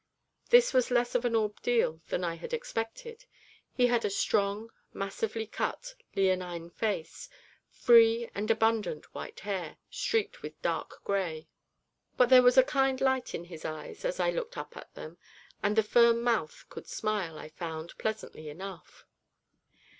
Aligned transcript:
This 0.49 0.73
was 0.73 0.89
less 0.89 1.13
of 1.13 1.25
an 1.25 1.35
ordeal 1.35 2.01
than 2.07 2.23
I 2.23 2.33
had 2.33 2.53
expected; 2.55 3.25
he 3.71 3.85
had 3.85 4.03
a 4.03 4.09
strong, 4.09 4.71
massively 4.93 5.45
cut, 5.45 5.93
leonine 6.15 6.71
face, 6.71 7.29
free 7.69 8.27
and 8.33 8.49
abundant 8.49 9.13
white 9.13 9.41
hair, 9.41 9.77
streaked 9.91 10.41
with 10.41 10.59
dark 10.63 11.03
grey, 11.03 11.49
but 12.17 12.29
there 12.29 12.41
was 12.41 12.57
a 12.57 12.63
kind 12.63 12.99
light 12.99 13.35
in 13.35 13.43
his 13.43 13.63
eyes 13.63 14.03
as 14.03 14.19
I 14.19 14.31
looked 14.31 14.57
up 14.57 14.75
at 14.75 14.91
them, 14.95 15.19
and 15.61 15.75
the 15.75 15.83
firm 15.83 16.23
mouth 16.23 16.65
could 16.69 16.87
smile, 16.87 17.37
I 17.37 17.49
found, 17.49 17.95
pleasantly 17.99 18.49
enough. 18.49 19.05